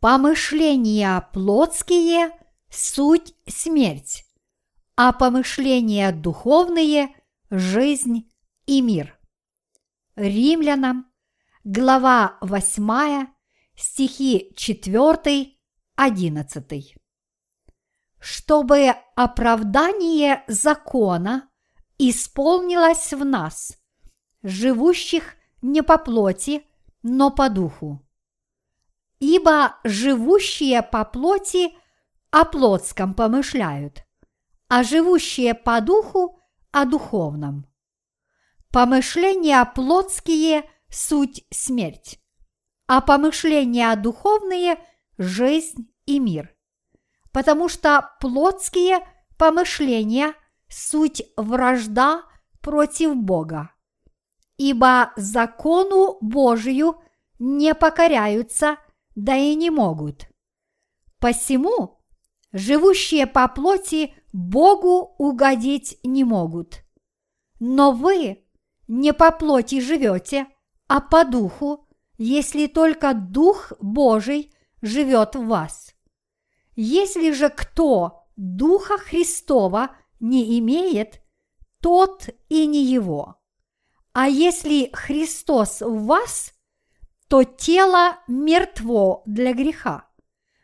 [0.00, 2.30] Помышления плотские–
[2.70, 4.24] суть смерть,
[4.96, 7.14] а помышления духовные–
[7.50, 8.32] жизнь
[8.64, 9.18] и мир.
[10.16, 11.12] Римлянам,
[11.64, 13.26] глава 8,
[13.76, 15.48] стихи 4,
[15.96, 16.96] 11.
[18.20, 21.50] Чтобы оправдание закона
[21.98, 23.76] исполнилось в нас,
[24.42, 26.64] живущих не по плоти,
[27.02, 28.02] но по духу.
[29.20, 31.76] Ибо живущие по плоти
[32.30, 34.04] о плотском помышляют,
[34.68, 36.40] а живущие по духу
[36.72, 37.66] о духовном.
[38.72, 42.18] Помышления плотские– суть смерть,
[42.86, 44.78] а помышления духовные–
[45.18, 46.54] жизнь и мир.
[47.32, 50.34] Потому что плотские помышления–
[50.68, 52.22] суть вражда
[52.62, 53.72] против Бога.
[54.56, 57.02] Ибо закону Божию
[57.38, 58.76] не покоряются,
[59.14, 60.28] да и не могут.
[61.18, 62.00] Посему
[62.52, 66.82] живущие по плоти Богу угодить не могут.
[67.58, 68.44] Но вы
[68.88, 70.46] не по плоти живете,
[70.88, 71.86] а по духу,
[72.18, 75.94] если только Дух Божий живет в вас.
[76.74, 81.20] Если же кто Духа Христова не имеет,
[81.80, 83.36] тот и не его.
[84.12, 86.52] А если Христос в вас,
[87.30, 90.04] то тело мертво для греха,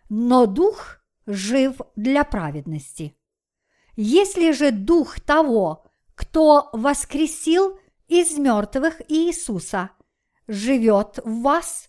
[0.09, 3.17] но дух жив для праведности.
[3.95, 7.79] Если же дух того, кто воскресил
[8.09, 9.91] из мертвых Иисуса,
[10.49, 11.89] живет в вас,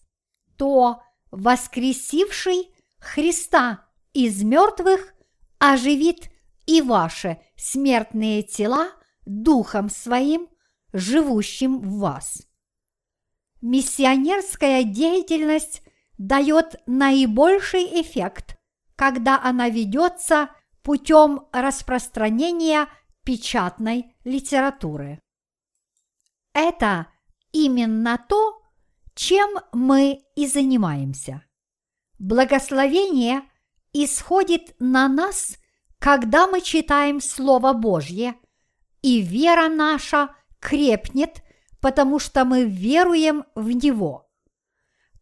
[0.57, 3.83] то воскресивший Христа
[4.13, 5.15] из мертвых
[5.57, 6.29] оживит
[6.67, 8.89] и ваши смертные тела
[9.25, 10.47] Духом Своим,
[10.93, 12.46] живущим в вас.
[13.61, 15.81] Миссионерская деятельность
[16.17, 18.57] дает наибольший эффект,
[18.95, 20.49] когда она ведется
[20.83, 22.87] путем распространения
[23.23, 25.19] печатной литературы.
[26.53, 27.07] Это
[27.51, 28.61] именно то,
[29.13, 31.43] чем мы и занимаемся.
[32.19, 33.41] Благословение
[33.91, 35.57] исходит на нас,
[35.99, 38.35] когда мы читаем Слово Божье,
[39.01, 41.43] и вера наша крепнет,
[41.87, 44.29] потому что мы веруем в Него.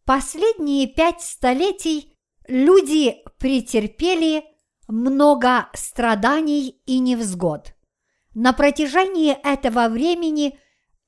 [0.04, 2.18] Последние пять столетий
[2.48, 4.42] люди претерпели
[4.88, 7.72] много страданий и невзгод.
[8.34, 10.58] На протяжении этого времени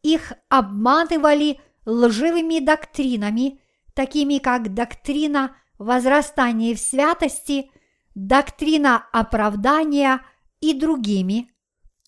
[0.02, 3.60] их обманывали лживыми доктринами,
[3.94, 7.68] такими как доктрина возрастания в святости,
[8.14, 10.20] доктрина оправдания
[10.60, 11.50] и другими,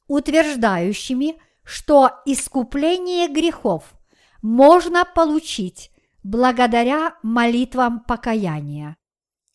[0.07, 1.35] утверждающими,
[1.65, 3.95] что искупление грехов
[4.43, 5.91] можно получить
[6.23, 8.97] благодаря молитвам покаяния.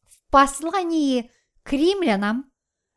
[0.08, 1.32] В послании
[1.64, 2.52] к римлянам,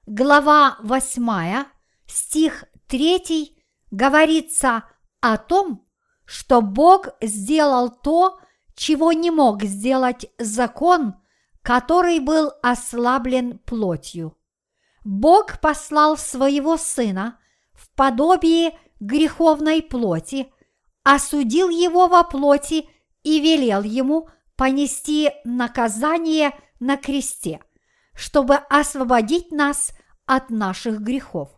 [0.07, 1.65] глава 8,
[2.07, 3.57] стих 3
[3.91, 4.85] говорится
[5.21, 5.87] о том,
[6.25, 8.39] что Бог сделал то,
[8.75, 11.17] чего не мог сделать закон,
[11.63, 14.37] который был ослаблен плотью.
[15.05, 17.39] Бог послал своего Сына
[17.73, 20.53] в подобие греховной плоти,
[21.05, 22.89] осудил его во плоти
[23.23, 27.61] и велел ему понести наказание на кресте,
[28.15, 29.93] чтобы освободить нас
[30.27, 31.51] от наших грехов.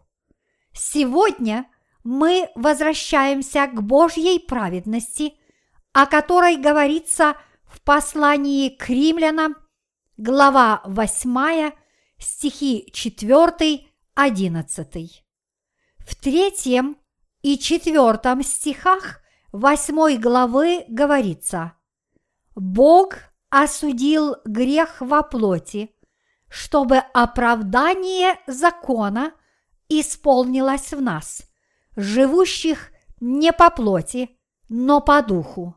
[0.72, 1.66] Сегодня
[2.04, 5.34] мы возвращаемся к Божьей праведности,
[5.92, 9.56] о которой говорится в послании к римлянам,
[10.16, 11.72] глава 8,
[12.18, 15.24] стихи 4, 11.
[15.98, 16.96] В третьем
[17.42, 19.20] и четвертом стихах
[19.52, 21.74] восьмой главы говорится
[22.54, 23.16] «Бог
[23.48, 25.94] осудил грех во плоти,
[26.48, 29.32] чтобы оправдание закона
[29.88, 31.42] исполнилось в нас,
[31.96, 32.90] живущих
[33.20, 34.38] не по плоти,
[34.69, 35.76] но по духу».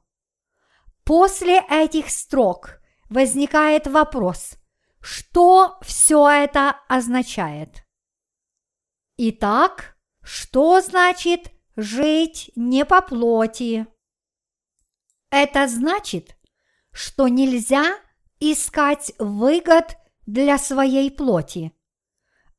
[1.04, 4.56] После этих строк возникает вопрос,
[5.02, 7.86] что все это означает?
[9.18, 13.88] Итак, что значит жить не по плоти?
[15.30, 16.38] Это значит,
[16.92, 17.96] что нельзя
[18.40, 21.72] искать выгод для своей плоти.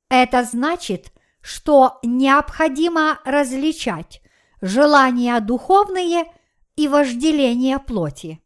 [0.09, 4.23] Это значит, что необходимо различать
[4.61, 6.25] желания духовные
[6.77, 8.41] и вожделения плоти.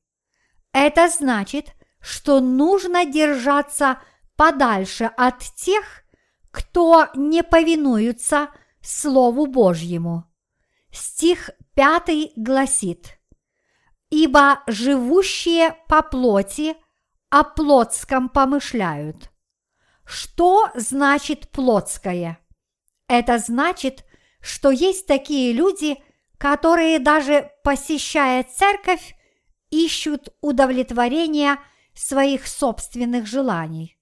[0.73, 4.01] Это значит, что нужно держаться
[4.37, 5.85] подальше от тех,
[6.51, 8.49] кто не повинуются
[8.83, 10.25] Слову Божьему.
[10.91, 13.19] Стих 5 гласит,
[14.11, 16.77] «Ибо живущие по плоти
[17.31, 19.31] о плотском помышляют.
[20.05, 22.39] Что значит плотское?
[23.07, 24.05] Это значит,
[24.41, 26.03] что есть такие люди,
[26.39, 29.15] которые даже посещая церковь,
[29.71, 31.59] ищут удовлетворения
[31.95, 33.99] своих собственных желаний.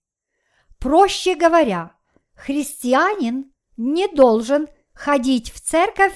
[0.79, 1.97] Проще говоря,
[2.35, 6.15] христианин не должен ходить в церковь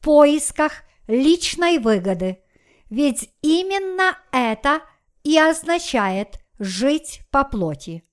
[0.00, 2.42] поисках личной выгоды,
[2.90, 4.82] ведь именно это
[5.22, 8.04] и означает жить по плоти.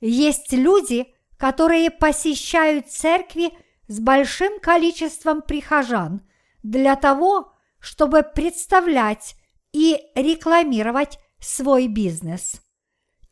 [0.00, 3.50] Есть люди, которые посещают церкви
[3.88, 6.22] с большим количеством прихожан
[6.62, 9.34] для того, чтобы представлять
[9.72, 12.62] и рекламировать свой бизнес.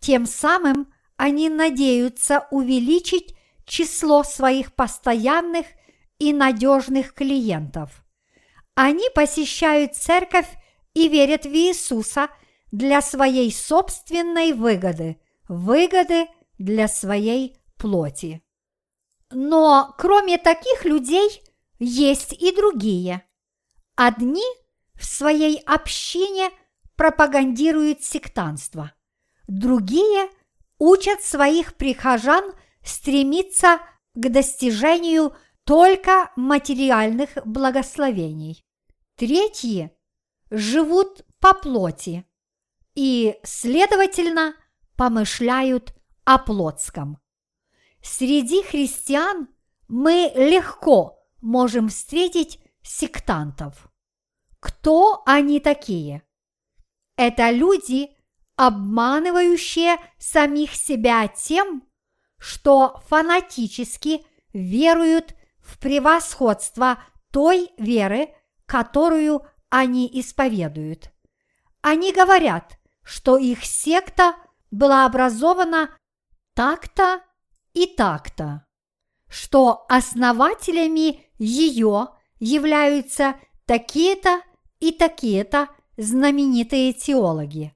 [0.01, 5.67] Тем самым они надеются увеличить число своих постоянных
[6.21, 8.05] и надежных клиентов.
[8.75, 10.49] Они посещают церковь
[10.95, 12.29] и верят в Иисуса
[12.71, 16.29] для своей собственной выгоды, выгоды
[16.59, 18.43] для своей плоти.
[19.31, 21.43] Но кроме таких людей
[21.79, 23.23] есть и другие.
[23.97, 24.45] Одни
[24.95, 26.51] в своей общине
[26.97, 28.93] пропагандируют сектанство,
[29.49, 30.29] другие
[30.79, 32.53] учат своих прихожан
[32.85, 33.79] стремиться
[34.15, 35.35] к достижению
[35.65, 38.65] только материальных благословений.
[39.17, 39.97] Третьи
[40.51, 42.25] живут по плоти
[42.95, 44.55] и, следовательно,
[44.97, 47.19] помышляют о плотском.
[48.03, 49.49] Среди христиан
[49.89, 53.91] мы легко можем встретить сектантов.
[54.59, 56.23] Кто они такие?
[57.17, 58.11] Это люди,
[58.57, 61.83] обманывающие самих себя тем,
[62.39, 65.35] что фанатически веруют
[65.71, 68.35] в превосходство той веры,
[68.67, 71.13] которую они исповедуют.
[71.81, 74.35] Они говорят, что их секта
[74.71, 75.97] была образована
[76.55, 77.23] так-то
[77.73, 78.67] и так-то,
[79.29, 82.09] что основателями ее
[82.41, 84.43] являются такие-то
[84.81, 87.75] и такие-то знаменитые теологи.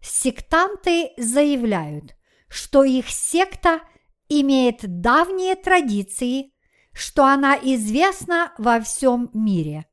[0.00, 2.14] Сектанты заявляют,
[2.48, 3.80] что их секта
[4.28, 6.51] имеет давние традиции,
[6.92, 9.86] что она известна во всем мире.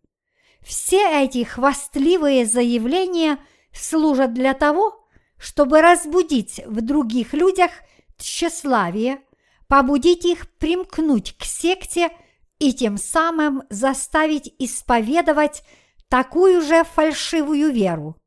[0.62, 3.38] Все эти хвастливые заявления
[3.74, 5.08] служат для того,
[5.38, 7.72] чтобы разбудить в других людях
[8.18, 9.22] тщеславие,
[9.68, 12.12] побудить их примкнуть к секте
[12.60, 15.64] и тем самым заставить исповедовать
[16.10, 18.18] такую же фальшивую веру.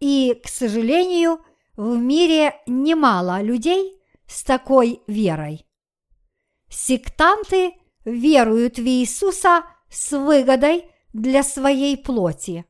[0.00, 1.40] И, к сожалению,
[1.76, 5.64] в мире немало людей с такой верой.
[6.68, 7.72] Сектанты
[8.08, 12.64] веруют в Иисуса с выгодой для своей плоти.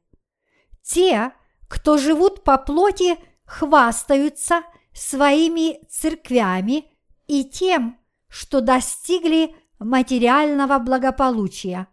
[0.82, 1.32] Те,
[1.68, 4.62] кто живут по плоти, хвастаются
[4.92, 6.84] своими церквями
[7.26, 7.98] и тем,
[8.28, 11.88] что достигли материального благополучия,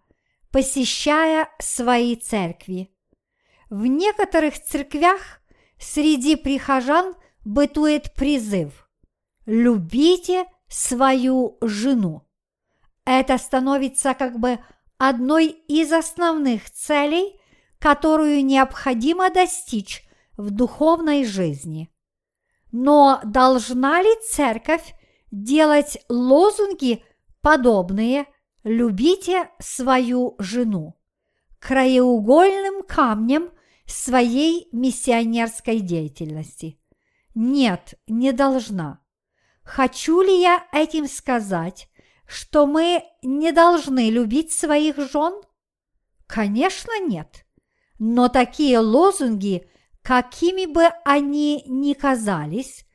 [0.51, 2.91] посещая свои церкви.
[3.69, 5.41] В некоторых церквях
[5.79, 8.89] среди прихожан бытует призыв
[9.45, 12.24] «Любите свою жену».
[13.05, 14.59] Это становится как бы
[14.97, 17.39] одной из основных целей,
[17.79, 21.91] которую необходимо достичь в духовной жизни.
[22.71, 24.95] Но должна ли церковь
[25.31, 27.03] делать лозунги,
[27.41, 28.25] подобные
[28.63, 30.95] «любите свою жену»
[31.59, 33.51] краеугольным камнем
[33.85, 36.79] своей миссионерской деятельности?
[37.33, 38.99] Нет, не должна.
[39.63, 41.89] Хочу ли я этим сказать,
[42.27, 45.41] что мы не должны любить своих жен?
[46.27, 47.45] Конечно, нет.
[47.99, 49.69] Но такие лозунги,
[50.01, 52.85] какими бы они ни казались,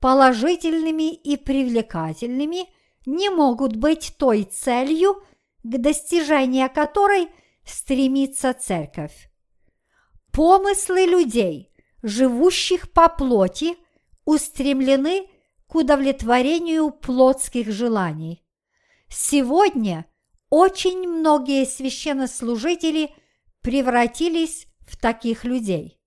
[0.00, 2.68] положительными и привлекательными,
[3.04, 5.22] не могут быть той целью,
[5.62, 7.28] к достижению которой
[7.64, 9.30] стремится церковь.
[10.32, 13.76] Помыслы людей, живущих по плоти,
[14.24, 15.28] устремлены
[15.66, 18.44] к удовлетворению плотских желаний.
[19.08, 20.06] Сегодня
[20.50, 23.10] очень многие священнослужители
[23.62, 25.98] превратились в таких людей.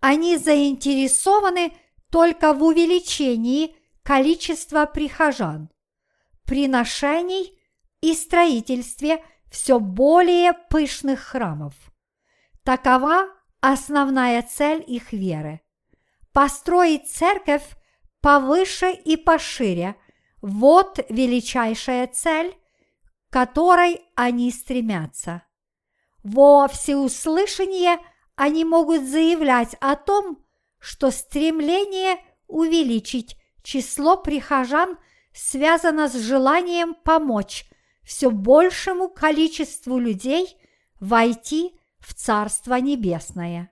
[0.00, 1.72] Они заинтересованы
[2.10, 5.70] только в увеличении количества прихожан,
[6.44, 7.58] приношений
[8.00, 11.74] и строительстве все более пышных храмов.
[12.62, 13.28] Такова
[13.60, 15.60] основная цель их веры–
[16.32, 17.64] построить церковь
[18.20, 19.96] повыше и пошире–
[20.40, 22.56] вот величайшая цель,
[23.28, 25.42] к которой они стремятся.
[26.22, 27.98] Во всеуслышание
[28.36, 30.44] они могут заявлять о том,
[30.78, 34.96] что стремление увеличить число прихожан
[35.32, 37.68] связано с желанием помочь
[38.02, 40.56] все большему количеству людей
[41.00, 43.70] войти в Царство Небесное.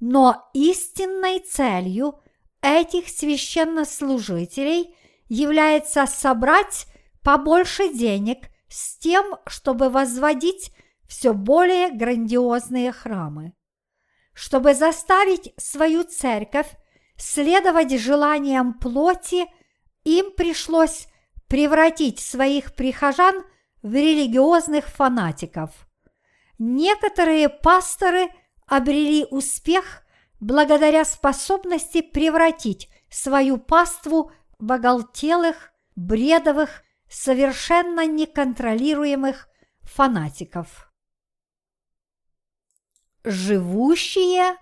[0.00, 2.20] Но истинной целью
[2.62, 4.94] этих священнослужителей
[5.28, 6.86] является собрать
[7.22, 10.72] побольше денег с тем, чтобы возводить
[11.06, 13.54] все более грандиозные храмы.
[14.34, 16.70] Чтобы заставить свою церковь
[17.16, 19.46] следовать желаниям плоти,
[20.04, 21.08] им пришлось
[21.48, 23.42] превратить своих прихожан
[23.82, 25.70] в религиозных фанатиков.
[26.58, 28.28] Некоторые пасторы
[28.66, 30.02] обрели успех
[30.40, 39.48] благодаря способности превратить свою паству в оголтелых, бредовых, совершенно неконтролируемых
[39.82, 40.92] фанатиков.
[43.24, 44.56] Живущие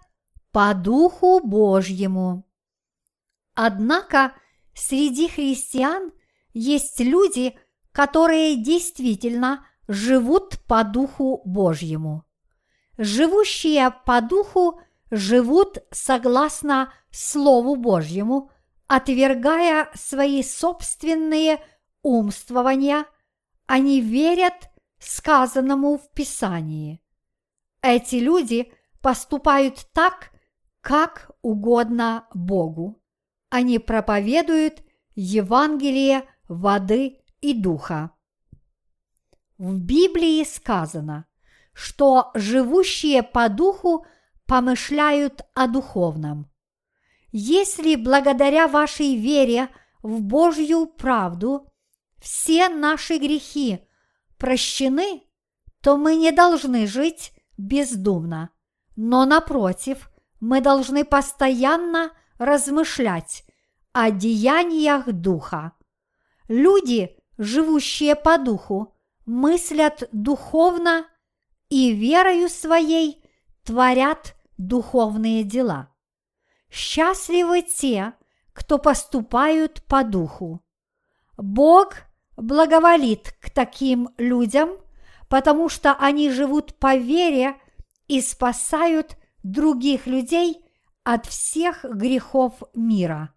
[0.53, 2.49] по Духу Божьему.
[3.55, 4.35] Однако
[4.75, 6.13] среди христиан
[6.53, 7.59] есть люди,
[7.93, 12.25] которые действительно живут по Духу Божьему.
[12.99, 18.51] Живущие по Духу живут согласно Слову Божьему,
[18.87, 21.61] отвергая свои собственные
[22.03, 23.07] умствования,
[23.67, 27.03] они верят сказанному в Писании.
[27.83, 30.31] Эти люди поступают так,
[30.81, 33.03] как угодно Богу.
[33.51, 34.83] Они проповедуют
[35.15, 38.13] Евангелие воды и духа.
[39.59, 41.27] В Библии сказано,
[41.73, 44.07] что живущие по духу
[44.47, 46.51] помышляют о духовном.
[47.39, 49.69] Если благодаря вашей вере
[50.03, 51.71] в Божью правду
[52.17, 53.87] все наши грехи
[54.39, 55.23] прощены,
[55.83, 58.53] то мы не должны жить бездумно,
[58.97, 63.45] но напротив, мы должны постоянно размышлять
[63.93, 65.73] о деяниях Духа.
[66.49, 71.07] Люди, живущие по Духу, мыслят духовно
[71.69, 73.23] и верою своей
[73.63, 75.93] творят духовные дела.
[76.71, 78.15] Счастливы те,
[78.53, 80.63] кто поступают по Духу.
[81.37, 81.95] Бог
[82.37, 84.71] благоволит к таким людям,
[85.29, 87.57] потому что они живут по вере
[88.09, 90.65] и спасают других людей
[91.05, 93.35] от всех грехов мира.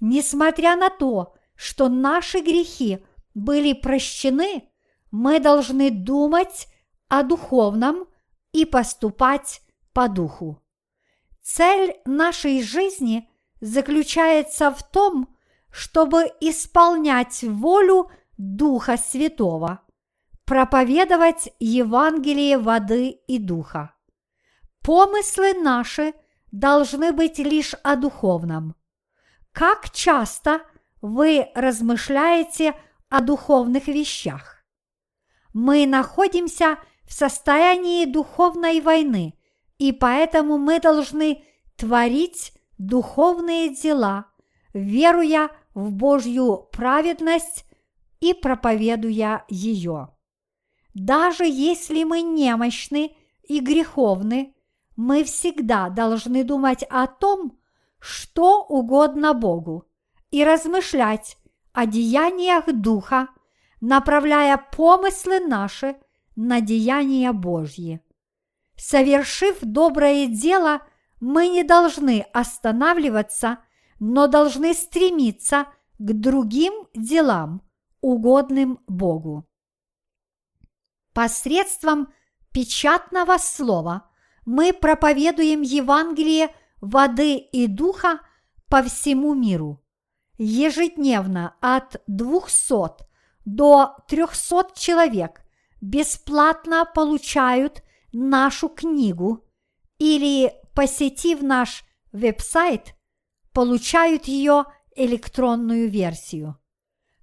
[0.00, 3.04] Несмотря на то, что наши грехи
[3.34, 4.68] были прощены,
[5.10, 6.66] мы должны думать
[7.08, 8.06] о духовном
[8.52, 10.63] и поступать по духу.
[11.44, 13.28] Цель нашей жизни
[13.60, 15.28] заключается в том,
[15.70, 19.82] чтобы исполнять волю Духа Святого,
[20.46, 23.94] проповедовать Евангелие воды и духа.
[24.80, 26.14] Помыслы наши
[26.50, 28.74] должны быть лишь о духовном.
[29.52, 30.62] Как часто
[31.02, 32.74] вы размышляете
[33.10, 34.64] о духовных вещах?
[35.52, 39.38] Мы находимся в состоянии духовной войны,
[39.78, 41.44] и поэтому мы должны
[41.76, 44.26] творить духовные дела,
[44.72, 47.64] веруя в Божью праведность
[48.20, 50.08] и проповедуя ее.
[50.94, 54.54] Даже если мы немощны и греховны,
[54.96, 57.58] мы всегда должны думать о том,
[57.98, 59.88] что угодно Богу,
[60.30, 61.38] и размышлять
[61.72, 63.28] о деяниях Духа,
[63.80, 65.96] направляя помыслы наши
[66.36, 68.00] на деяния Божьи.
[68.76, 70.82] Совершив доброе дело,
[71.20, 73.58] мы не должны останавливаться–
[73.98, 75.66] но должны стремиться
[75.98, 77.62] к другим делам,
[78.00, 79.48] угодным Богу.
[81.12, 82.12] Посредством
[82.52, 84.10] печатного слова
[84.44, 88.20] мы проповедуем Евангелие воды и духа
[88.68, 89.82] по всему миру.
[90.36, 93.06] Ежедневно от 200
[93.44, 95.40] до 300 человек
[95.80, 97.82] бесплатно получают
[98.14, 99.44] нашу книгу
[99.98, 102.94] или, посетив наш веб-сайт,
[103.52, 104.64] получают ее
[104.96, 106.58] электронную версию.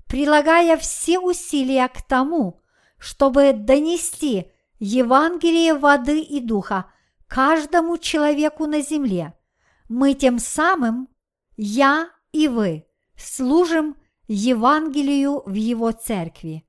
[0.07, 2.61] Прилагая все усилия к тому,
[2.97, 6.91] чтобы донести Евангелие воды и духа
[7.27, 9.33] каждому человеку на земле,
[9.87, 11.07] мы тем самым,
[11.55, 13.95] я и вы, служим
[14.27, 16.65] Евангелию в его церкви.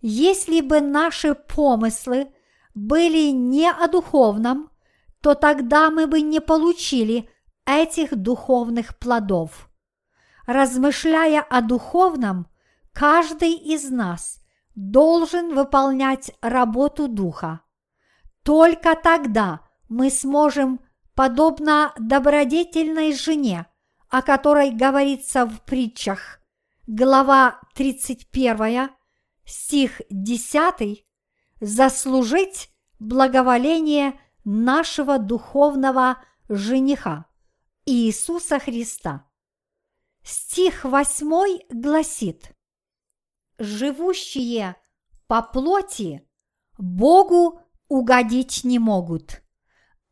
[0.00, 2.33] Если бы наши помыслы
[2.74, 4.70] были не о духовном,
[5.20, 7.28] то тогда мы бы не получили
[7.64, 9.70] этих духовных плодов.
[10.46, 12.46] Размышляя о духовном,
[12.92, 14.40] каждый из нас
[14.74, 17.60] должен выполнять работу Духа.
[18.42, 20.80] Только тогда мы сможем
[21.14, 23.66] подобно добродетельной жене,
[24.10, 26.40] о которой говорится в притчах,
[26.86, 28.90] глава 31,
[29.46, 31.03] стих 10,
[31.64, 37.26] заслужить благоволение нашего духовного жениха
[37.86, 39.26] Иисуса Христа.
[40.22, 42.54] Стих 8 гласит
[43.58, 44.76] «Живущие
[45.26, 46.28] по плоти
[46.78, 49.42] Богу угодить не могут».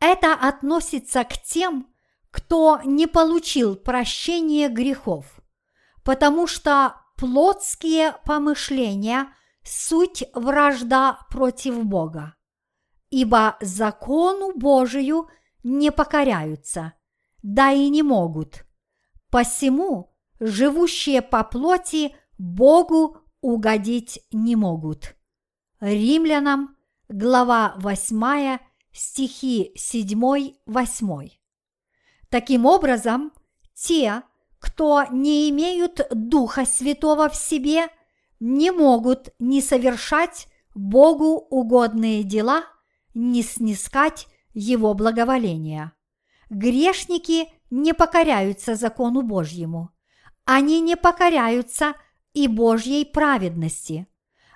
[0.01, 1.95] Это относится к тем,
[2.31, 5.41] кто не получил прощения грехов,
[6.03, 9.33] потому что плотские помышления–
[9.65, 12.35] суть вражда против Бога,
[13.11, 15.29] ибо закону Божию
[15.63, 16.95] не покоряются,
[17.43, 18.65] да и не могут.
[19.31, 25.17] Посему живущие по плоти Богу угодить не могут.
[25.81, 26.77] Римлянам,
[27.09, 28.59] глава 8,
[28.93, 31.31] стихи 7-8.
[32.29, 33.33] Таким образом,
[33.75, 34.23] те,
[34.59, 37.89] кто не имеют Духа Святого в себе,
[38.43, 42.65] не могут ни совершать Богу угодные дела,
[43.15, 45.93] ни снискать Его благоволения.
[46.51, 49.91] Грешники не покоряются закону Божьему.
[50.45, 51.95] Они не покоряются
[52.35, 54.09] и Божьей праведности.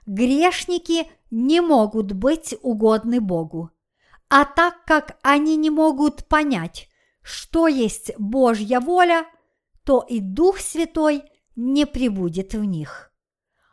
[0.05, 3.71] Грешники не могут быть угодны Богу.
[4.28, 6.88] А так как они не могут понять,
[7.23, 9.26] что есть Божья воля,
[9.85, 11.23] то и Дух Святой
[11.55, 13.12] не прибудет в них.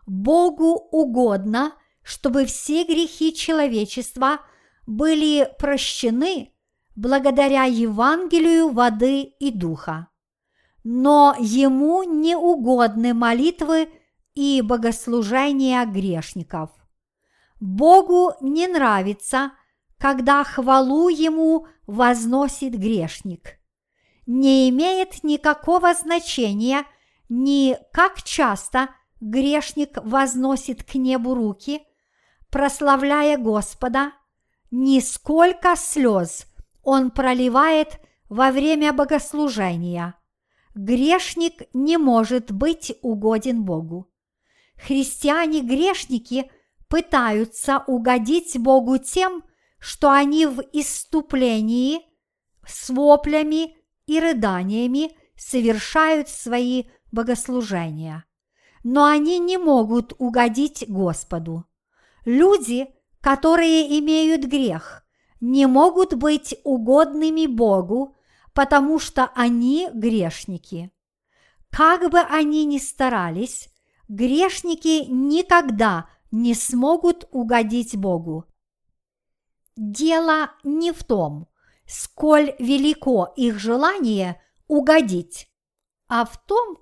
[0.06, 4.40] Богу угодно, чтобы все грехи человечества
[4.86, 6.54] были прощены
[6.96, 10.08] благодаря Евангелию воды и духа.
[10.84, 13.90] Но ему не угодны молитвы
[14.36, 16.72] и богослужения грешников.
[17.62, 19.54] Богу не нравится,
[19.98, 23.58] когда хвалу ему возносит грешник–
[24.26, 26.86] не имеет никакого значения
[27.30, 28.90] ни как часто
[29.24, 31.82] грешник возносит к небу руки,
[32.50, 34.12] прославляя Господа,
[34.70, 36.46] ни сколько слез
[36.84, 40.16] он проливает во время богослужения.
[40.76, 44.12] Грешник не может быть угоден Богу.
[44.76, 46.52] Христиане-грешники
[46.90, 49.44] пытаются угодить Богу тем,
[49.80, 52.02] что они в иступлении
[52.66, 58.26] с воплями и рыданиями совершают свои богослужения.
[58.84, 61.66] Но они не могут угодить Господу.
[62.26, 62.88] Люди,
[63.22, 65.06] которые имеют грех,
[65.40, 68.16] не могут быть угодными Богу,
[68.54, 70.92] потому что они грешники.
[71.70, 73.70] Как бы они ни старались,
[74.08, 78.46] грешники никогда не смогут угодить Богу.
[79.76, 81.48] Дело не в том,
[81.86, 85.50] сколь велико их желание угодить,
[86.08, 86.78] а в том,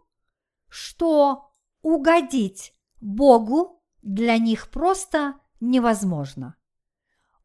[0.67, 1.50] что
[1.81, 6.55] угодить Богу для них просто невозможно.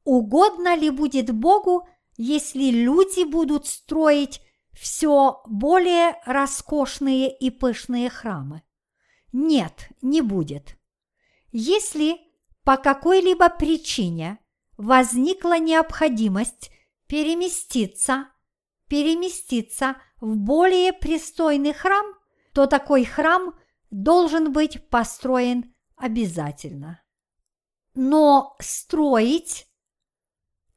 [0.04, 4.40] Угодно ли будет Богу, если люди будут строить
[4.72, 8.62] все более роскошные и пышные храмы?
[9.32, 10.76] Нет, не будет.
[11.52, 12.18] Если
[12.64, 14.38] по какой-либо причине
[14.76, 16.70] возникла необходимость
[17.06, 18.28] переместиться,
[18.88, 22.06] переместиться в более пристойный храм,
[22.52, 23.54] то такой храм
[24.02, 27.00] должен быть построен обязательно.
[27.94, 29.66] Но строить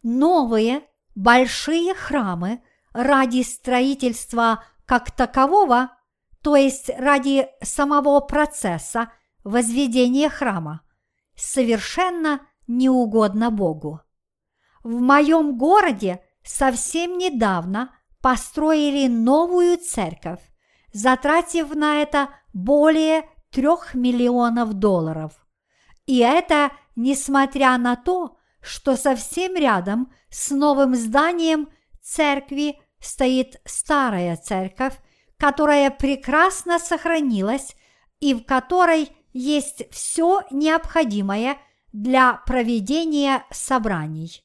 [0.01, 0.83] новые
[1.15, 5.91] большие храмы ради строительства как такового,
[6.41, 9.11] то есть ради самого процесса
[9.43, 10.81] возведения храма,
[11.35, 13.99] совершенно неугодно Богу.
[14.81, 20.39] В моем городе совсем недавно построили новую церковь,
[20.93, 25.33] затратив на это более трех миллионов долларов.
[26.05, 31.69] И это несмотря на то, что совсем рядом с новым зданием
[32.01, 34.97] церкви стоит старая церковь,
[35.37, 37.75] которая прекрасно сохранилась
[38.19, 41.57] и в которой есть все необходимое
[41.93, 44.43] для проведения собраний.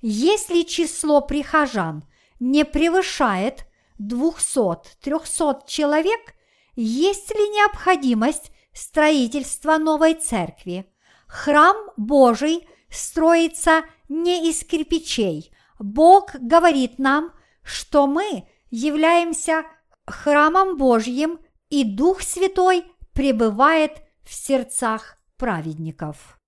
[0.00, 2.04] Если число прихожан
[2.38, 3.66] не превышает
[4.00, 6.35] 200-300 человек,
[6.76, 10.86] есть ли необходимость строительства новой церкви?
[11.26, 15.50] Храм Божий строится не из кирпичей.
[15.78, 19.64] Бог говорит нам, что мы являемся
[20.06, 26.38] храмом Божьим, и Дух Святой пребывает в сердцах праведников.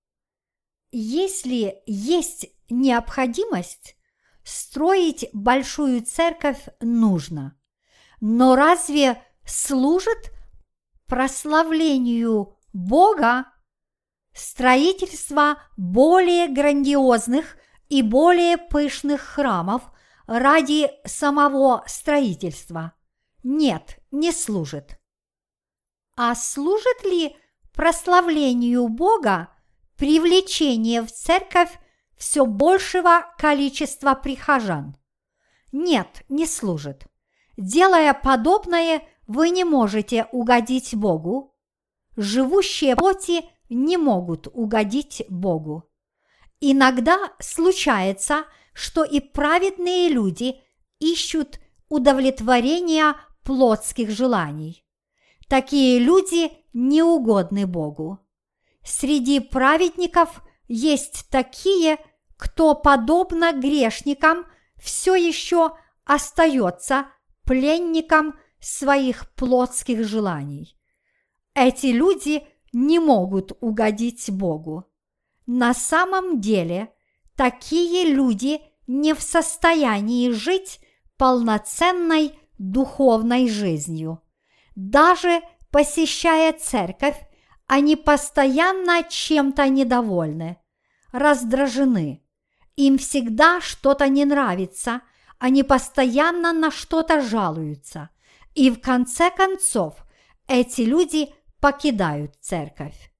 [0.91, 3.95] Если есть необходимость,
[4.43, 7.59] строить большую церковь нужно.
[8.21, 10.31] Но разве служит
[11.07, 13.45] прославлению Бога
[14.33, 17.57] строительство более грандиозных
[17.89, 19.83] и более пышных храмов
[20.27, 22.93] ради самого строительства?
[23.43, 24.99] Нет, не служит.
[26.15, 27.35] А служит ли
[27.73, 29.49] прославлению Бога
[29.97, 31.71] привлечение в церковь
[32.17, 34.95] все большего количества прихожан?
[35.71, 37.05] Нет, не служит.
[37.57, 41.55] Делая подобное, вы не можете угодить Богу.
[42.17, 45.87] Живущие плоти не могут угодить Богу.
[46.59, 50.59] Иногда случается, что и праведные люди
[50.97, 54.83] ищут удовлетворения плотских желаний.
[55.47, 58.17] Такие люди неугодны Богу.
[58.83, 61.99] Среди праведников есть такие,
[62.35, 67.05] кто, подобно грешникам, все еще остается
[67.45, 70.77] пленником своих плотских желаний.
[71.53, 72.43] Эти люди
[72.73, 74.85] не могут угодить Богу.
[75.45, 76.93] На самом деле,
[77.35, 80.79] такие люди не в состоянии жить
[81.17, 84.21] полноценной духовной жизнью.
[84.75, 85.41] Даже
[85.71, 87.17] посещая церковь,
[87.67, 90.57] они постоянно чем-то недовольны,
[91.11, 92.23] раздражены.
[92.75, 95.01] Им всегда что-то не нравится,
[95.37, 98.09] они постоянно на что-то жалуются.
[98.55, 99.95] И в конце концов
[100.47, 103.11] эти люди покидают церковь.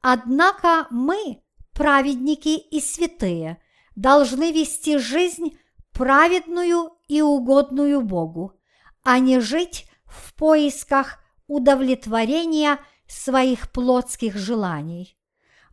[0.00, 3.60] Однако мы, праведники и святые,
[3.94, 5.58] должны вести жизнь
[5.92, 8.52] праведную и угодную Богу,
[9.02, 15.16] а не жить в поисках удовлетворения своих плотских желаний.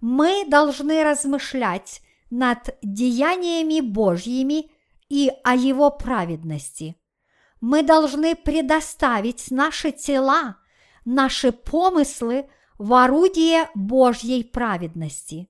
[0.01, 4.71] Мы должны размышлять над деяниями Божьими
[5.09, 6.95] и о Его праведности.
[7.65, 10.57] Мы должны предоставить наши тела,
[11.05, 15.49] наши помыслы в орудие Божьей праведности.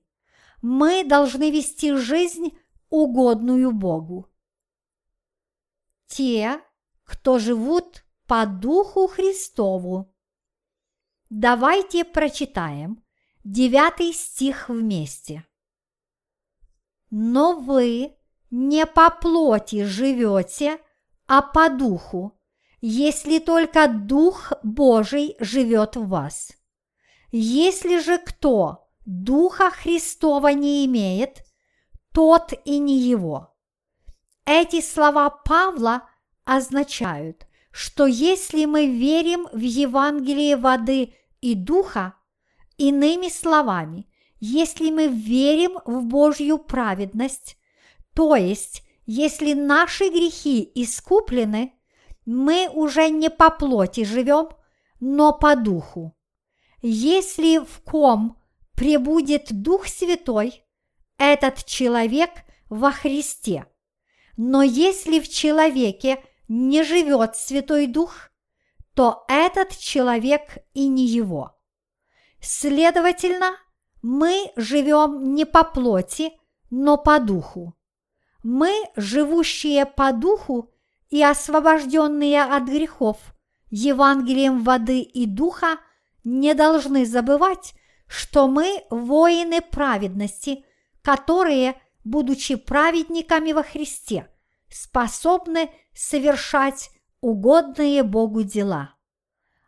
[0.62, 2.56] Мы должны вести жизнь,
[2.88, 4.30] угодную Богу.
[6.06, 6.60] Те,
[7.02, 10.14] кто живут по Духу Христову.
[11.30, 13.02] Давайте прочитаем
[13.42, 15.44] девятый стих вместе.
[17.10, 18.16] Но вы
[18.52, 20.78] не по плоти живете,
[21.26, 22.38] а по духу,
[22.80, 26.52] если только Дух Божий живет в вас.
[27.32, 31.44] Если же кто Духа Христова не имеет,
[32.12, 33.54] тот и не его.
[34.46, 36.08] Эти слова Павла
[36.44, 42.14] означают, что если мы верим в Евангелие воды и духа,
[42.76, 44.06] иными словами,
[44.38, 47.56] если мы верим в Божью праведность,
[48.14, 51.72] то есть если наши грехи искуплены,
[52.26, 54.48] мы уже не по плоти живем,
[55.00, 56.16] но по духу.
[56.80, 58.38] Если в ком
[58.74, 60.64] пребудет Дух Святой,
[61.18, 62.30] этот человек
[62.68, 63.66] во Христе.
[64.36, 68.30] Но если в человеке не живет Святой Дух,
[68.94, 71.56] то этот человек и не его.
[72.40, 73.56] Следовательно,
[74.02, 76.32] мы живем не по плоти,
[76.70, 77.74] но по духу.
[78.44, 80.70] Мы, живущие по духу
[81.08, 83.16] и освобожденные от грехов
[83.70, 85.78] Евангелием воды и духа,
[86.24, 87.72] не должны забывать,
[88.06, 90.62] что мы воины праведности,
[91.00, 94.28] которые, будучи праведниками во Христе,
[94.70, 96.90] способны совершать
[97.22, 98.94] угодные Богу дела.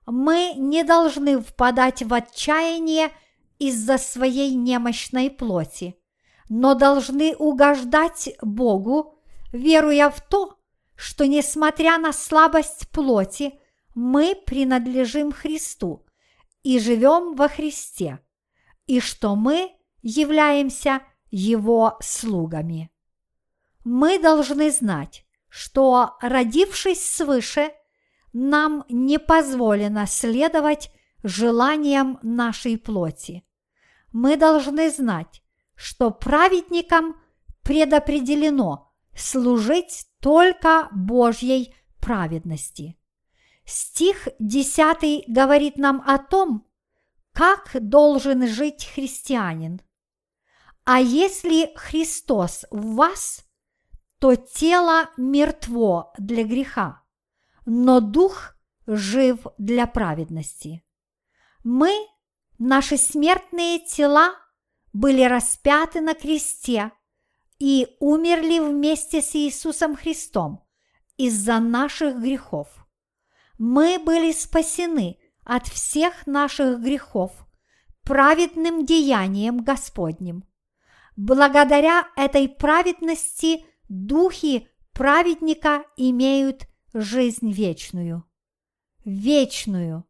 [0.04, 3.10] Мы не должны впадать в отчаяние
[3.58, 5.96] из-за своей немощной плоти,
[6.48, 9.18] но должны угождать Богу,
[9.52, 10.58] веруя в то,
[10.94, 13.58] что несмотря на слабость плоти,
[13.94, 16.06] мы принадлежим Христу
[16.62, 18.20] и живем во Христе,
[18.86, 22.90] и что мы являемся Его слугами.
[23.84, 27.72] Мы должны знать, что, родившись свыше,
[28.32, 30.90] нам не позволено следовать
[31.22, 33.44] желаниям нашей плоти.
[34.12, 35.42] Мы должны знать,
[35.76, 37.16] что праведникам
[37.62, 42.98] предопределено служить только Божьей праведности.
[43.64, 46.66] Стих 10 говорит нам о том,
[47.32, 49.80] как должен жить христианин.
[50.84, 53.44] А если Христос в вас,
[54.18, 57.02] то тело мертво для греха,
[57.66, 60.84] но дух жив для праведности.
[61.64, 61.92] Мы,
[62.58, 64.34] наши смертные тела,
[64.96, 66.90] были распяты на кресте,
[67.58, 70.62] и умерли вместе с Иисусом Христом
[71.16, 72.68] из-за наших грехов.
[73.58, 77.32] Мы были спасены от всех наших грехов
[78.02, 80.44] праведным деянием Господним.
[81.16, 88.24] Благодаря этой праведности духи праведника имеют жизнь вечную.
[89.04, 90.04] Вечную.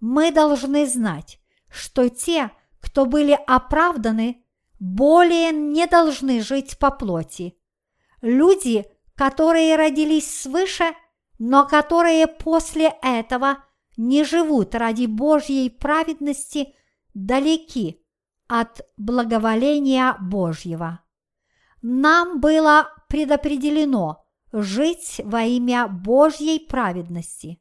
[0.00, 2.50] Мы должны знать, что те,
[2.96, 4.42] кто были оправданы,
[4.80, 7.54] более не должны жить по плоти.
[8.22, 10.94] Люди, которые родились свыше,
[11.38, 13.58] но которые после этого
[13.98, 16.74] не живут ради Божьей праведности,
[17.12, 18.02] далеки
[18.48, 21.00] от благоволения Божьего.
[21.82, 27.60] Нам было предопределено жить во имя Божьей праведности.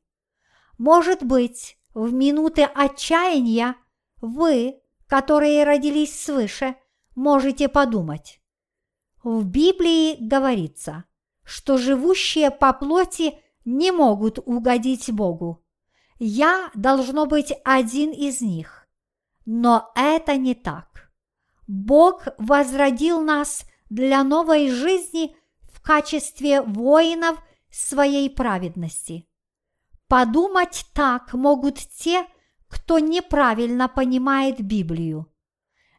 [0.77, 3.75] Может быть, в минуты отчаяния
[4.21, 6.75] вы, которые родились свыше,
[7.15, 8.41] можете подумать.
[9.23, 11.05] В Библии говорится,
[11.43, 15.63] что живущие по плоти не могут угодить Богу.
[16.17, 18.87] Я должно быть один из них.
[19.45, 21.11] Но это не так.
[21.67, 25.35] Бог возродил нас для новой жизни
[25.71, 27.39] в качестве воинов
[27.69, 29.27] своей праведности.
[30.07, 32.27] Подумать так могут те,
[32.67, 35.31] кто неправильно понимает Библию.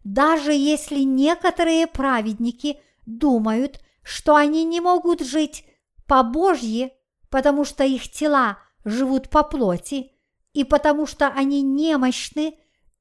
[0.05, 5.65] Даже если некоторые праведники думают, что они не могут жить
[6.07, 6.93] по Божьи,
[7.29, 10.13] потому что их тела живут по плоти,
[10.53, 12.57] и потому что они немощны,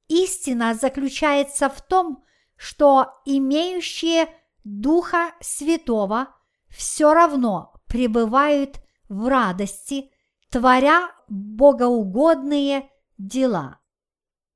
[0.08, 2.24] истина заключается в том,
[2.56, 4.28] что имеющие
[4.64, 6.28] Духа Святого
[6.68, 10.10] все равно пребывают в радости,
[10.50, 13.80] творя богоугодные дела.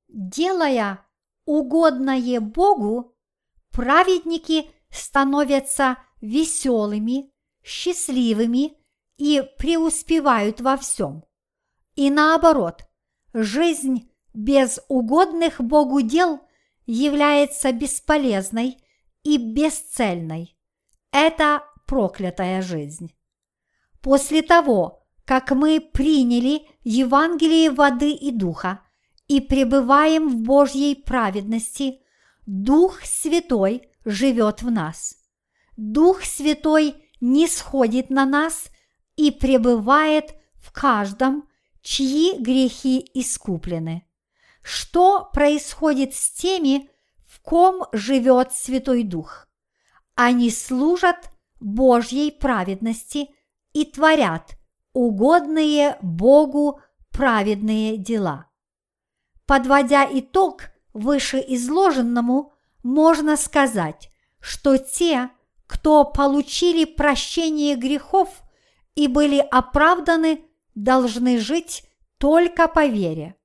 [0.08, 1.06] Делая
[1.44, 3.16] угодное Богу,
[3.70, 8.76] праведники становятся веселыми, счастливыми
[9.16, 11.24] и преуспевают во всем.
[11.94, 12.86] И наоборот,
[13.32, 16.40] жизнь без угодных Богу дел
[16.86, 18.78] является бесполезной
[19.22, 20.56] и бесцельной.
[21.12, 23.14] Это проклятая жизнь.
[24.00, 28.80] После того, как мы приняли Евангелие воды и духа
[29.28, 32.00] и пребываем в Божьей праведности,
[32.46, 35.16] Дух Святой живет в нас.
[35.76, 38.70] Дух Святой не сходит на нас
[39.14, 41.48] и пребывает в каждом,
[41.82, 44.06] чьи грехи искуплены.
[44.62, 46.90] Что происходит с теми,
[47.26, 49.46] в ком живет Святой Дух?
[50.14, 53.28] Они служат Божьей праведности
[53.72, 54.56] и творят
[54.92, 58.46] угодные Богу праведные дела.
[59.46, 65.30] Подводя итог вышеизложенному, можно сказать, что те,
[65.66, 68.42] кто получили прощение грехов
[68.94, 71.84] и были оправданы, должны жить
[72.18, 73.36] только по вере.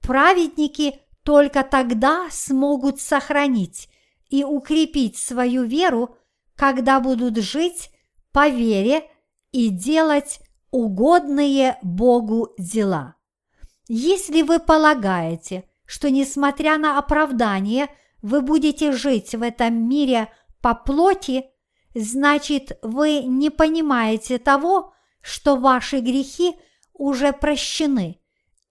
[0.00, 3.88] Праведники только тогда смогут сохранить
[4.30, 6.16] и укрепить свою веру,
[6.56, 7.90] когда будут жить
[8.32, 9.10] по вере
[9.52, 13.16] и делать угодные Богу дела.
[13.88, 17.88] Если вы полагаете, что несмотря на оправдание
[18.20, 20.28] вы будете жить в этом мире
[20.60, 21.46] по плоти,
[21.94, 26.56] значит вы не понимаете того, что ваши грехи
[26.92, 28.20] уже прощены,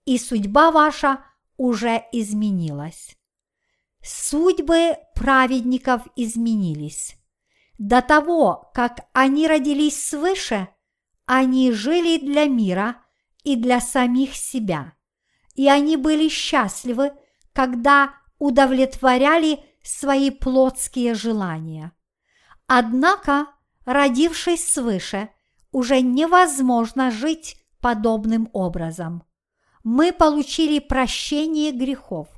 [0.05, 1.23] и судьба ваша
[1.57, 3.17] уже изменилась.
[4.03, 7.15] Судьбы праведников изменились.
[7.77, 10.69] До того, как они родились свыше,
[11.27, 12.95] они жили для мира
[13.43, 14.93] и для самих себя,
[15.53, 17.11] и они были счастливы,
[17.53, 21.91] когда удовлетворяли свои плотские желания.
[22.65, 23.47] Однако,
[23.85, 25.29] родившись свыше,
[25.71, 29.23] уже невозможно жить подобным образом.
[29.83, 32.29] Мы получили прощение грехов.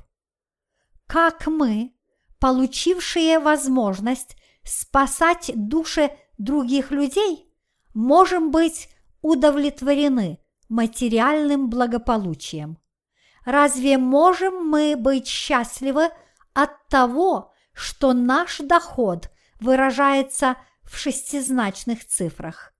[1.06, 1.94] Как мы,
[2.40, 7.49] получившие возможность спасать души других людей,
[7.94, 8.88] можем быть
[9.22, 12.78] удовлетворены материальным благополучием?
[13.44, 16.10] Разве можем мы быть счастливы
[16.52, 22.72] от того, что наш доход выражается в шестизначных цифрах?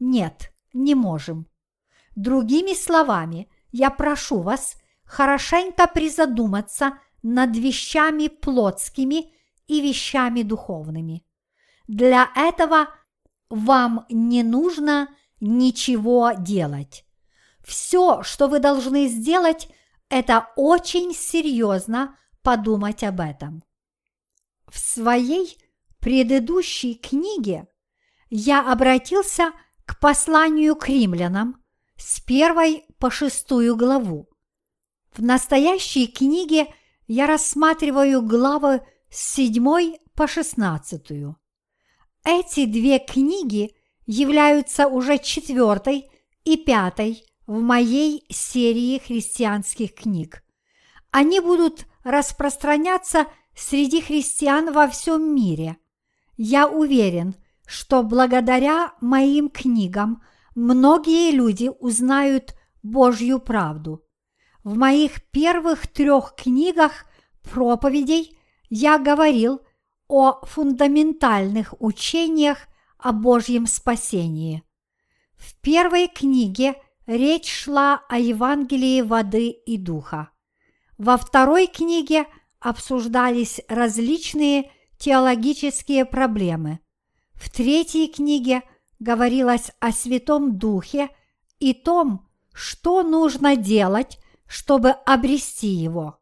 [0.00, 1.46] Нет, не можем.
[2.16, 9.32] Другими словами, я прошу вас хорошенько призадуматься над вещами плотскими
[9.66, 11.24] и вещами духовными.
[11.86, 12.88] Для этого
[13.50, 15.08] вам не нужно
[15.40, 17.04] ничего делать.
[17.64, 19.68] Все, что вы должны сделать,
[20.08, 23.62] это очень серьезно подумать об этом.
[24.66, 25.58] В своей
[26.00, 27.68] предыдущей книге
[28.30, 29.52] я обратился
[29.84, 31.62] к посланию к римлянам
[31.96, 34.28] с первой по шестую главу.
[35.12, 36.72] В настоящей книге
[37.06, 41.36] я рассматриваю главы с седьмой по шестнадцатую.
[42.24, 43.74] Эти две книги
[44.06, 46.10] являются уже четвертой
[46.44, 50.42] и пятой в моей серии христианских книг.
[51.10, 55.76] Они будут распространяться среди христиан во всем мире.
[56.36, 57.34] Я уверен,
[57.66, 60.22] что благодаря моим книгам
[60.54, 64.04] многие люди узнают Божью правду.
[64.64, 67.06] В моих первых трех книгах
[67.42, 68.38] проповедей
[68.70, 69.60] я говорил
[70.08, 72.66] о фундаментальных учениях
[72.98, 74.62] о Божьем спасении.
[75.36, 76.74] В первой книге
[77.06, 80.30] речь шла о Евангелии воды и духа.
[80.96, 82.26] Во второй книге
[82.58, 86.80] обсуждались различные теологические проблемы.
[87.34, 88.62] В третьей книге
[88.98, 91.10] говорилось о Святом Духе
[91.60, 94.18] и том, что нужно делать,
[94.48, 96.18] чтобы обрести его.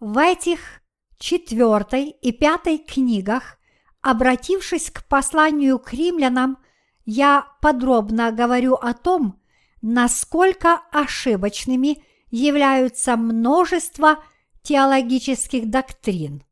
[0.00, 0.79] В этих
[1.20, 3.58] четвертой и пятой книгах,
[4.00, 6.58] обратившись к посланию к римлянам,
[7.04, 9.38] я подробно говорю о том,
[9.82, 14.22] насколько ошибочными являются множество
[14.62, 16.42] теологических доктрин.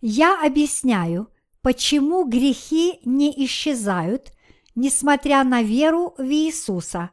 [0.00, 1.28] Я объясняю,
[1.62, 4.32] почему грехи не исчезают,
[4.74, 7.10] несмотря на веру в Иисуса,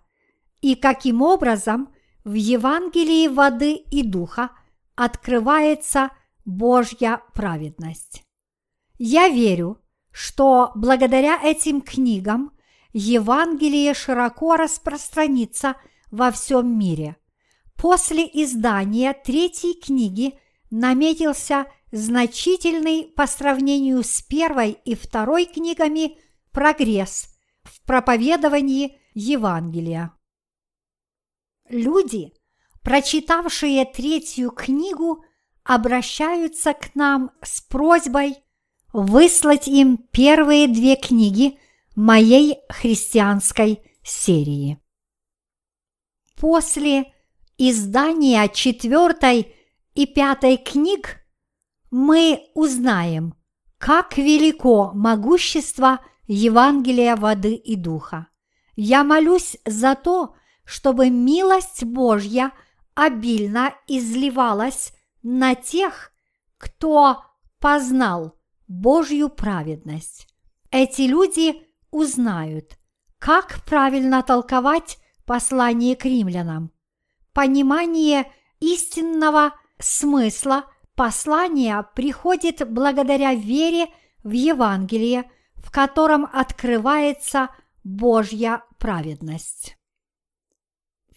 [0.61, 4.51] и каким образом в Евангелии воды и духа
[4.95, 6.11] открывается
[6.45, 8.23] Божья праведность.
[8.97, 9.79] Я верю,
[10.11, 12.51] что благодаря этим книгам
[12.91, 15.75] Евангелие широко распространится
[16.11, 17.17] во всем мире.
[17.75, 20.37] После издания третьей книги
[20.69, 26.17] наметился значительный по сравнению с первой и второй книгами
[26.51, 27.27] прогресс
[27.63, 30.13] в проповедовании Евангелия.
[31.69, 32.33] Люди,
[32.81, 35.23] прочитавшие третью книгу,
[35.63, 38.37] обращаются к нам с просьбой
[38.91, 41.57] выслать им первые две книги
[41.95, 44.79] моей христианской серии.
[46.37, 47.13] После
[47.57, 49.55] издания четвертой
[49.93, 51.19] и пятой книг
[51.89, 53.35] мы узнаем,
[53.77, 58.27] как велико могущество Евангелия воды и духа.
[58.75, 62.51] Я молюсь за то, чтобы милость Божья
[62.95, 66.11] обильно изливалась на тех,
[66.57, 67.23] кто
[67.59, 70.27] познал Божью праведность.
[70.69, 72.77] Эти люди узнают,
[73.19, 76.71] как правильно толковать послание к римлянам.
[77.33, 83.87] Понимание истинного смысла послания приходит благодаря вере
[84.23, 87.49] в Евангелие, в котором открывается
[87.83, 89.77] Божья праведность.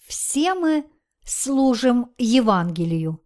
[0.07, 0.88] Все мы
[1.25, 3.26] служим Евангелию.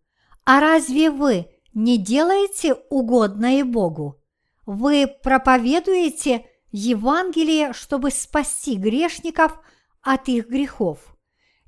[0.52, 4.20] А разве вы не делаете угодное Богу?
[4.66, 9.60] Вы проповедуете Евангелие, чтобы спасти грешников
[10.02, 11.16] от их грехов.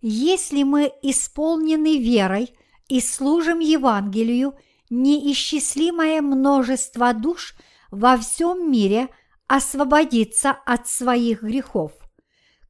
[0.00, 2.56] Если мы исполнены верой
[2.88, 4.56] и служим Евангелию,
[4.90, 7.54] неисчислимое множество душ
[7.92, 9.10] во всем мире
[9.46, 11.92] освободится от своих грехов.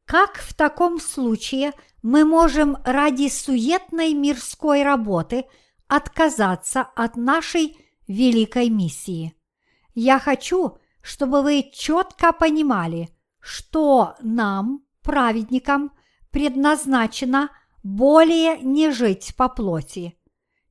[0.04, 1.72] Как в таком случае
[2.02, 5.46] мы можем ради суетной мирской работы–
[5.92, 7.76] отказаться от нашей
[8.08, 9.34] великой миссии.
[9.94, 15.92] Я хочу, чтобы вы четко понимали, что нам, праведникам,
[16.30, 17.50] предназначено
[17.82, 20.16] более не жить по плоти.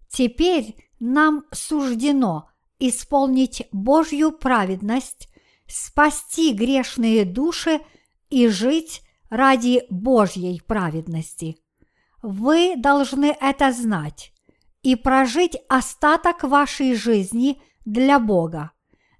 [0.09, 5.29] Теперь нам суждено исполнить Божью праведность,
[5.67, 7.79] спасти грешные души
[8.31, 11.57] и жить ради Божьей праведности.
[12.23, 14.33] Вы должны это знать
[14.83, 18.71] и прожить остаток вашей жизни для Бога,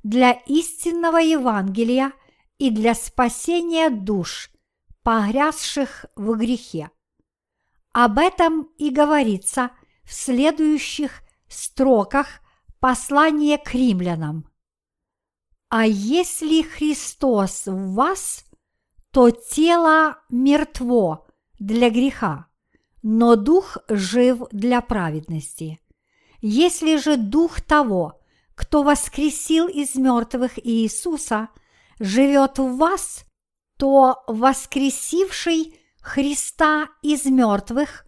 [0.04, 2.14] для истинного Евангелия
[2.58, 4.52] и для спасения душ,
[5.04, 6.90] погрязших в грехе.
[7.94, 9.72] Об этом и говорится
[10.04, 12.28] в следующих строках
[12.80, 14.48] послания к римлянам.
[15.70, 18.46] А если Христос в вас,
[19.12, 21.28] то тело мертво
[21.60, 22.48] для греха,
[23.04, 25.80] но дух жив для праведности.
[26.42, 28.20] Если же дух того,
[28.56, 31.50] кто воскресил из мертвых Иисуса,
[32.00, 33.26] живет в вас,
[33.78, 38.06] то воскресивший Христа из мертвых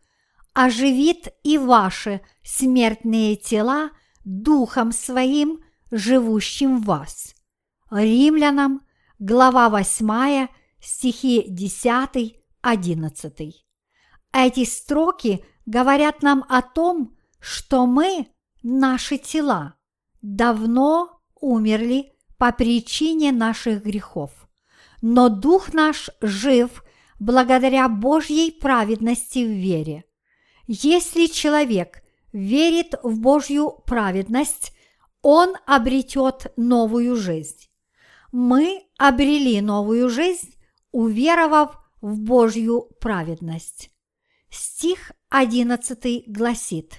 [0.54, 3.90] оживит и ваши смертные тела
[4.26, 7.36] Духом Своим, живущим в вас.
[7.92, 8.82] Римлянам,
[9.20, 10.48] глава 8,
[10.80, 13.63] стихи 10-11.
[14.34, 18.28] Эти строки говорят нам о том, что мы,
[18.64, 19.76] наши тела,
[20.22, 24.32] давно умерли по причине наших грехов,
[25.02, 26.84] но дух наш жив
[27.20, 30.04] благодаря Божьей праведности в вере.
[30.66, 34.74] Если человек верит в Божью праведность,
[35.22, 37.70] он обретет новую жизнь.
[38.32, 40.56] Мы обрели новую жизнь,
[40.92, 43.93] уверовав в Божью праведность.
[44.54, 46.94] Стих 11 гласит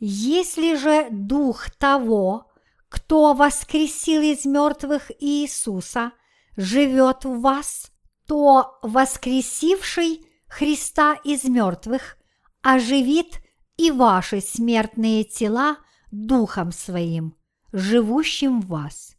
[0.00, 2.50] «Если же дух того,
[2.88, 6.10] кто воскресил из мертвых Иисуса,
[6.56, 7.92] живет в вас,
[8.26, 12.16] то воскресивший Христа из мертвых
[12.62, 13.38] оживит
[13.76, 15.76] и ваши смертные тела
[16.10, 17.36] Духом Своим,
[17.70, 19.16] живущим в вас.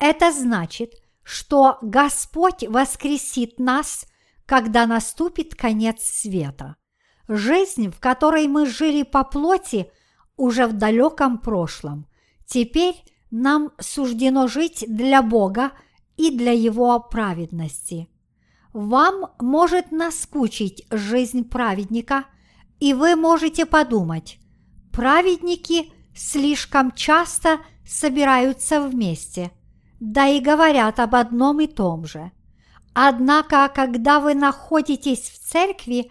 [0.00, 4.06] Это значит, что Господь воскресит нас,
[4.44, 6.74] когда наступит конец света.
[7.32, 9.88] Жизнь, в которой мы жили по плоти,
[10.36, 12.08] уже в далеком прошлом.
[12.44, 12.96] Теперь
[13.30, 15.70] нам суждено жить для Бога
[16.16, 18.08] и для Его праведности.
[18.72, 22.24] Вам может наскучить жизнь праведника,
[22.80, 24.40] и вы можете подумать,
[24.92, 29.52] праведники слишком часто собираются вместе,
[30.00, 32.32] да и говорят об одном и том же.
[32.92, 36.10] Однако, когда вы находитесь в церкви,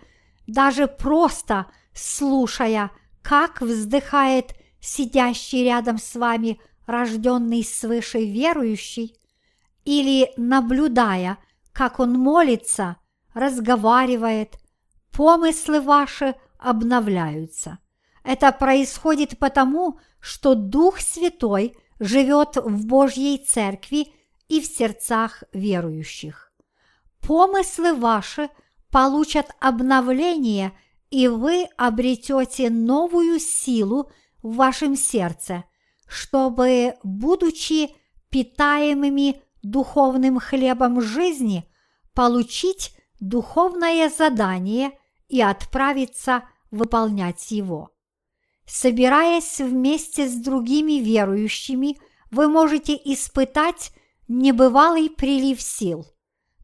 [0.49, 2.91] даже просто слушая,
[3.21, 9.15] как вздыхает сидящий рядом с вами рожденный свыше верующий,
[9.85, 11.37] или наблюдая,
[11.71, 12.97] как он молится,
[13.33, 14.59] разговаривает,
[15.11, 17.79] помыслы ваши обновляются.
[18.23, 24.13] Это происходит потому, что Дух Святой живет в Божьей Церкви
[24.47, 26.51] и в сердцах верующих.
[27.21, 28.49] Помыслы ваши
[28.91, 30.73] получат обновление,
[31.09, 34.11] и вы обретете новую силу
[34.41, 35.63] в вашем сердце,
[36.07, 37.89] чтобы, будучи
[38.29, 41.65] питаемыми духовным хлебом жизни,
[42.13, 44.91] получить духовное задание
[45.27, 47.91] и отправиться выполнять его.
[48.65, 51.97] Собираясь вместе с другими верующими,
[52.29, 53.91] вы можете испытать
[54.27, 56.05] небывалый прилив сил.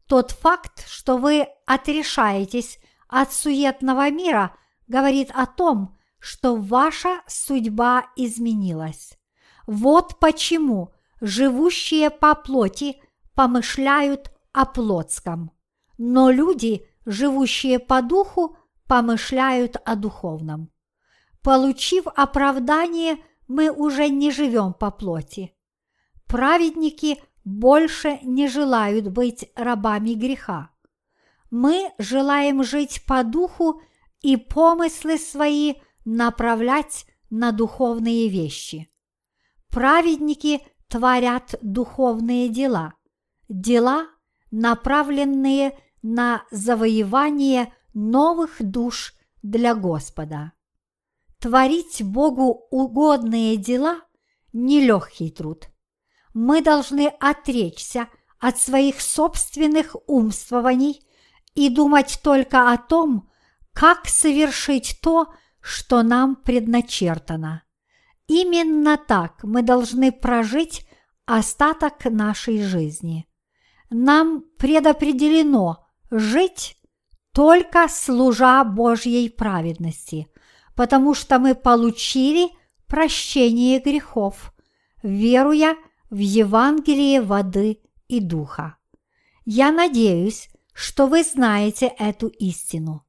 [0.08, 2.78] Тот факт, что вы отрешаетесь
[3.08, 9.18] от суетного мира, говорит о том, что ваша судьба изменилась.
[9.66, 13.00] Вот почему живущие по плоти
[13.34, 15.50] помышляют о плотском,
[15.98, 20.70] но люди, живущие по духу, помышляют о духовном.
[21.42, 25.54] Получив оправдание, мы уже не живем по плоти.
[26.26, 30.70] Праведники больше не желают быть рабами греха.
[31.48, 33.80] Мы желаем жить по духу
[34.20, 35.74] и помыслы свои
[36.04, 38.90] направлять на духовные вещи.
[39.68, 42.94] Праведники творят духовные дела,
[43.48, 44.08] дела,
[44.50, 50.52] направленные на завоевание новых душ для Господа.
[51.38, 54.00] Творить Богу угодные дела–
[54.52, 55.68] нелегкий труд.
[56.36, 58.08] Мы должны отречься
[58.38, 61.00] от своих собственных умствований
[61.54, 63.30] и думать только о том,
[63.72, 67.62] как совершить то, что нам предначертано.
[68.26, 70.86] Именно так мы должны прожить
[71.24, 73.26] остаток нашей жизни.
[73.88, 76.76] Нам предопределено жить
[77.32, 80.28] только служа Божьей праведности–
[80.76, 82.50] потому что мы получили
[82.86, 84.52] прощение грехов,
[85.02, 85.74] веруя
[86.10, 88.76] в Евангелие воды и духа.
[89.44, 93.04] Я надеюсь, что вы знаете эту истину.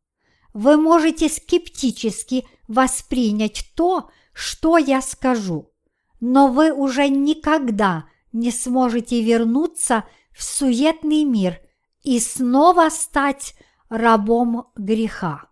[0.53, 5.71] Вы можете скептически воспринять то, что я скажу,
[6.19, 11.59] но вы уже никогда не сможете вернуться в суетный мир
[12.03, 13.55] и снова стать
[13.89, 15.49] рабом греха.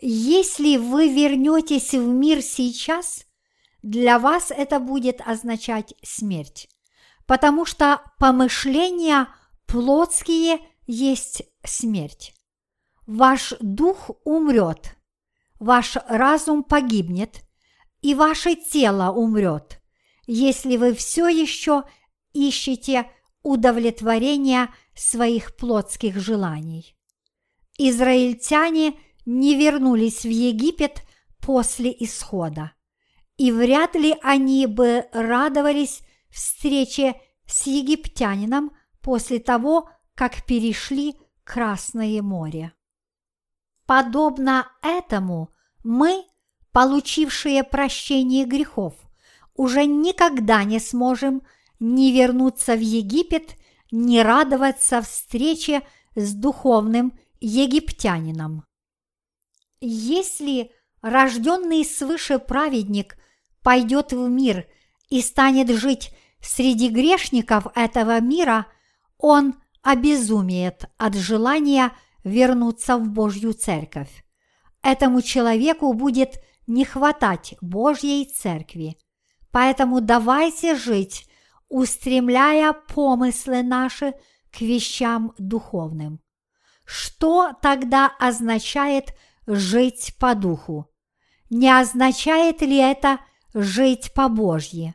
[0.00, 3.25] Если вы вернетесь в мир сейчас,
[3.86, 6.68] для вас это будет означать смерть,
[7.26, 9.28] потому что помышления
[9.66, 12.34] плотские есть смерть.
[13.06, 14.96] Ваш дух умрет,
[15.58, 17.42] ваш разум погибнет,
[18.02, 19.80] и ваше тело умрет,
[20.26, 21.84] если вы все еще
[22.32, 23.10] ищете
[23.42, 26.96] удовлетворения своих плотских желаний.
[27.78, 28.94] Израильтяне–
[29.26, 31.02] не вернулись в Египет
[31.40, 32.72] после исхода.
[33.36, 42.72] И вряд ли они бы радовались встрече с египтянином после того, как перешли Красное море.
[43.86, 45.50] Подобно этому
[45.84, 46.24] мы,
[46.72, 48.94] получившие прощение грехов,
[49.54, 51.42] уже никогда не сможем
[51.78, 53.54] ни вернуться в Египет,
[53.92, 58.64] ни радоваться встрече с духовным египтянином.
[59.80, 63.16] Если рожденный свыше праведник
[63.66, 64.64] пойдет в мир
[65.08, 68.66] и станет жить среди грешников этого мира,
[69.18, 71.90] он обезумеет от желания
[72.22, 74.24] вернуться в Божью церковь.
[74.84, 78.98] Этому человеку будет не хватать Божьей церкви.
[79.50, 81.28] Поэтому давайте жить,
[81.68, 84.14] устремляя помыслы наши
[84.52, 86.20] к вещам духовным.
[86.84, 89.12] Что тогда означает
[89.48, 90.88] жить по духу?
[91.50, 93.18] Не означает ли это
[93.56, 94.94] жить по Божье?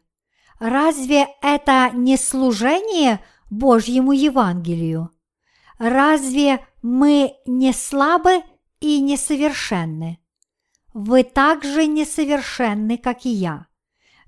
[0.59, 5.09] Разве это не служение Божьему Евангелию?
[5.79, 8.43] Разве мы не слабы
[8.79, 10.19] и несовершенны?
[10.93, 13.65] Вы также несовершенны, как и я.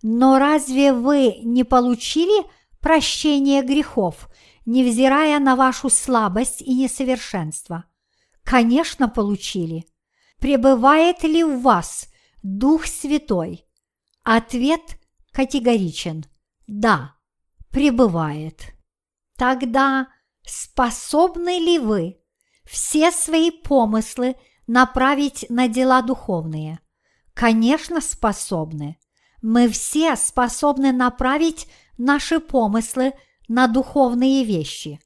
[0.02, 2.46] Но разве вы не получили
[2.82, 4.30] прощение грехов,
[4.66, 7.86] невзирая на вашу слабость и несовершенство?
[8.44, 9.86] Конечно, получили.
[10.40, 12.08] Пребывает ли в вас
[12.42, 13.66] Дух Святой?
[14.24, 14.82] Ответ
[15.32, 16.26] категоричен.
[16.68, 17.16] Да,
[17.72, 18.74] пребывает.
[19.38, 20.08] Тогда
[20.46, 22.20] способны ли вы
[22.66, 24.36] все свои помыслы
[24.68, 26.80] направить на дела духовные?
[27.34, 28.98] Конечно, способны
[29.44, 31.68] мы все способны направить
[31.98, 33.14] наши помыслы
[33.50, 35.00] на духовные вещи.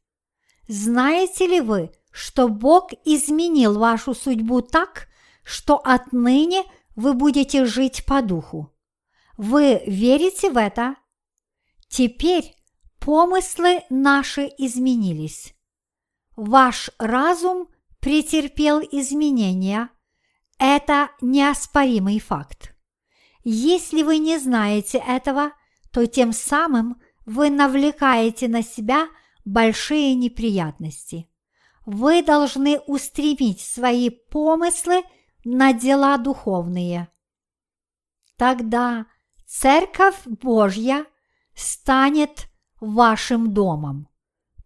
[0.68, 5.08] Знаете ли вы, что Бог изменил вашу судьбу так,
[5.44, 6.64] что отныне
[6.96, 8.72] вы будете жить по духу?
[9.38, 10.96] Вы верите в это?
[11.88, 12.56] Теперь
[13.00, 15.54] помыслы наши изменились.
[16.36, 17.70] Ваш разум
[18.00, 19.90] претерпел изменения.
[20.58, 22.76] Это неоспоримый факт.
[23.44, 25.52] Если вы не знаете этого,
[25.92, 29.08] то тем самым вы навлекаете на себя
[29.46, 31.30] большие неприятности.
[31.86, 35.04] Вы должны устремить свои помыслы
[35.46, 37.08] на дела духовные.
[38.36, 39.06] Тогда
[39.48, 41.06] Церковь Божья
[41.56, 42.50] станет
[42.82, 44.10] вашим домом.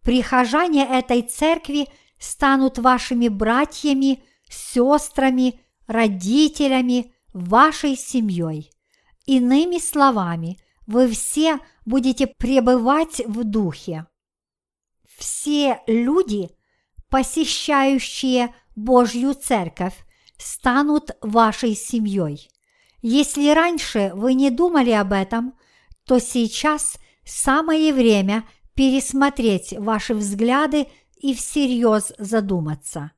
[0.02, 8.72] Прихожане этой церкви станут вашими братьями, сестрами, родителями, вашей семьей.
[9.24, 10.58] Иными словами,
[10.88, 14.06] вы все будете пребывать в духе.
[15.16, 16.50] Все люди,
[17.08, 19.94] посещающие Божью церковь,
[20.38, 22.48] станут вашей семьей.
[23.02, 25.54] Если раньше вы не думали об этом,
[26.06, 28.44] то сейчас самое время
[28.74, 30.86] пересмотреть ваши взгляды
[31.16, 33.10] и всерьез задуматься.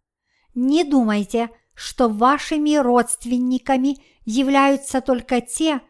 [0.55, 5.83] Не думайте, что вашими родственниками являются только те,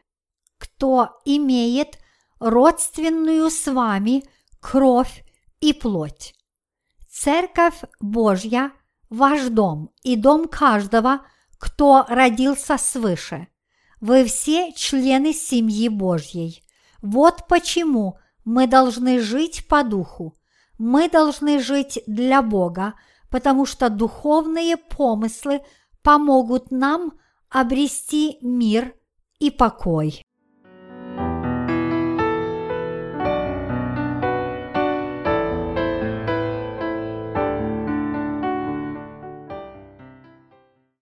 [0.59, 1.99] кто имеет
[2.41, 4.25] родственную с вами
[4.61, 5.25] кровь
[5.61, 6.35] и плоть.
[7.09, 8.73] Церковь Божья–
[9.11, 11.21] ваш дом и дом каждого,
[11.59, 13.47] кто родился свыше.
[14.07, 16.63] Вы все члены семьи Божьей.
[17.01, 20.35] Вот почему мы должны жить по духу.
[20.77, 22.97] Мы должны жить для Бога,
[23.31, 25.63] потому что духовные помыслы
[26.03, 27.15] помогут нам
[27.49, 28.95] обрести мир
[29.39, 30.23] и покой.